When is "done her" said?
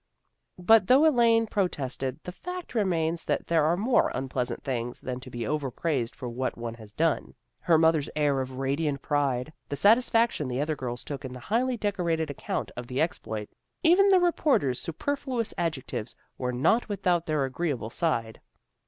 6.91-7.77